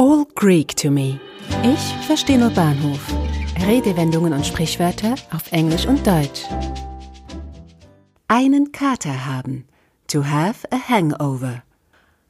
[0.00, 1.18] All Greek to me.
[1.64, 3.04] Ich verstehe nur Bahnhof.
[3.66, 6.44] Redewendungen und Sprichwörter auf Englisch und Deutsch.
[8.28, 9.66] Einen Kater haben.
[10.06, 11.64] To have a hangover.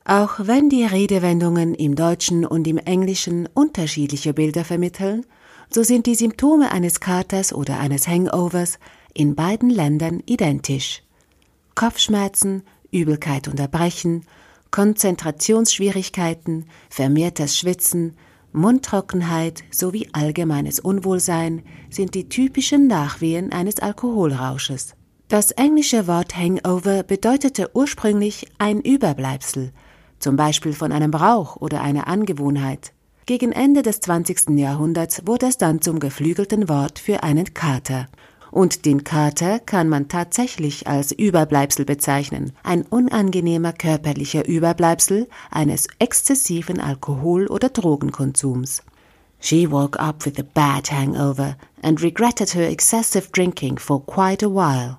[0.07, 5.27] Auch wenn die Redewendungen im Deutschen und im Englischen unterschiedliche Bilder vermitteln,
[5.69, 8.79] so sind die Symptome eines Katers oder eines Hangovers
[9.13, 11.03] in beiden Ländern identisch.
[11.75, 14.25] Kopfschmerzen, Übelkeit und Erbrechen,
[14.71, 18.17] Konzentrationsschwierigkeiten, vermehrtes Schwitzen,
[18.53, 24.95] Mundtrockenheit sowie allgemeines Unwohlsein sind die typischen Nachwehen eines Alkoholrausches.
[25.29, 29.73] Das englische Wort Hangover bedeutete ursprünglich ein Überbleibsel,
[30.19, 32.93] zum Beispiel von einem Brauch oder einer Angewohnheit.
[33.27, 34.57] Gegen Ende des 20.
[34.59, 38.07] Jahrhunderts wurde es dann zum geflügelten Wort für einen Kater
[38.51, 46.81] und den Kater kann man tatsächlich als Überbleibsel bezeichnen, ein unangenehmer körperlicher Überbleibsel eines exzessiven
[46.81, 48.83] Alkohol- oder Drogenkonsums.
[49.41, 54.49] She woke up with a bad hangover and regretted her excessive drinking for quite a
[54.49, 54.99] while.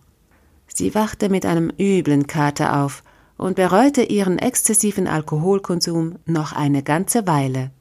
[0.68, 3.04] Sie wachte mit einem üblen Kater auf
[3.38, 7.72] und bereute ihren exzessiven Alkoholkonsum noch eine ganze Weile.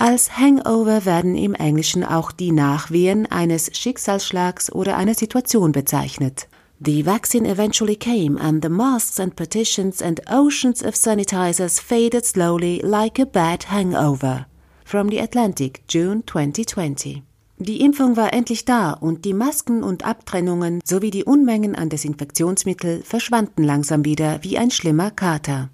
[0.00, 6.46] Als Hangover werden im Englischen auch die Nachwehen eines Schicksalsschlags oder einer Situation bezeichnet.
[6.78, 12.80] The vaccine eventually came and the masks and petitions and oceans of sanitizers faded slowly
[12.84, 14.46] like a bad hangover.
[14.84, 17.24] From the Atlantic, June 2020.
[17.58, 23.02] Die Impfung war endlich da und die Masken und Abtrennungen sowie die Unmengen an Desinfektionsmittel
[23.02, 25.70] verschwanden langsam wieder wie ein schlimmer Kater.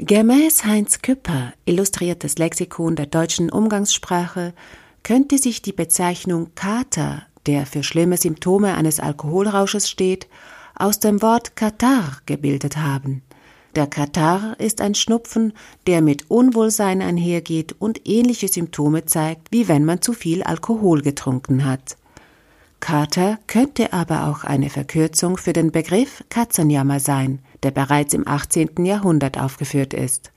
[0.00, 4.54] Gemäß Heinz Küpper, Illustriertes Lexikon der deutschen Umgangssprache,
[5.02, 10.28] könnte sich die Bezeichnung Kater, der für schlimme Symptome eines Alkoholrausches steht,
[10.76, 13.22] aus dem Wort Katar gebildet haben.
[13.74, 15.52] Der Katar ist ein Schnupfen,
[15.88, 21.64] der mit Unwohlsein einhergeht und ähnliche Symptome zeigt, wie wenn man zu viel Alkohol getrunken
[21.64, 21.97] hat.
[22.80, 28.84] Kater könnte aber auch eine Verkürzung für den Begriff Katzenjammer sein, der bereits im 18.
[28.84, 30.32] Jahrhundert aufgeführt ist.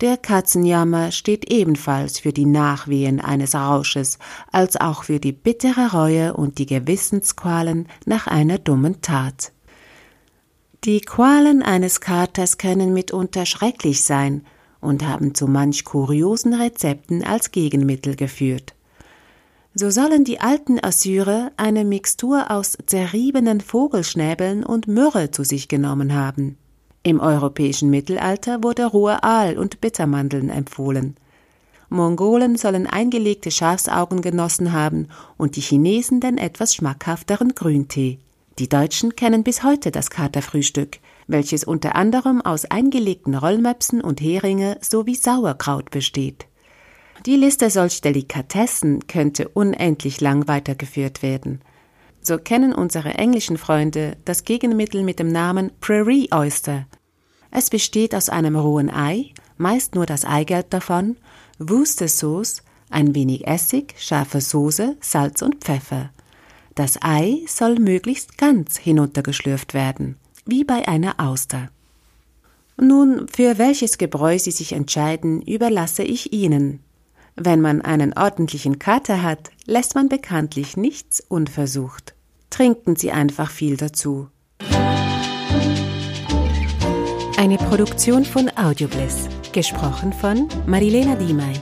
[0.00, 4.18] Der Katzenjammer steht ebenfalls für die Nachwehen eines Rausches,
[4.50, 9.52] als auch für die bittere Reue und die Gewissensqualen nach einer dummen Tat.
[10.84, 14.46] Die Qualen eines Katers können mitunter schrecklich sein
[14.80, 18.74] und haben zu manch kuriosen Rezepten als Gegenmittel geführt.
[19.72, 26.12] So sollen die alten Assyrer eine Mixtur aus zerriebenen Vogelschnäbeln und Myrrhe zu sich genommen
[26.12, 26.56] haben.
[27.04, 31.16] Im europäischen Mittelalter wurde rohe Aal und Bittermandeln empfohlen.
[31.88, 38.18] Mongolen sollen eingelegte Schafsaugen genossen haben und die Chinesen den etwas schmackhafteren Grüntee.
[38.58, 44.78] Die Deutschen kennen bis heute das Katerfrühstück, welches unter anderem aus eingelegten Rollmöpsen und Heringe
[44.82, 46.46] sowie Sauerkraut besteht.
[47.26, 51.60] Die Liste solch Delikatessen könnte unendlich lang weitergeführt werden.
[52.22, 56.86] So kennen unsere englischen Freunde das Gegenmittel mit dem Namen Prairie Oyster.
[57.50, 61.16] Es besteht aus einem rohen Ei, meist nur das Eigelb davon,
[61.58, 62.42] Worcestershire,
[62.88, 66.10] ein wenig Essig, scharfe Soße, Salz und Pfeffer.
[66.74, 70.16] Das Ei soll möglichst ganz hinuntergeschlürft werden,
[70.46, 71.68] wie bei einer Auster.
[72.78, 76.80] Nun, für welches Gebräu Sie sich entscheiden, überlasse ich Ihnen.
[77.36, 82.14] Wenn man einen ordentlichen Kater hat, lässt man bekanntlich nichts unversucht.
[82.50, 84.28] Trinken Sie einfach viel dazu.
[87.36, 91.54] Eine Produktion von Audiobliss, gesprochen von Marilena Diemey.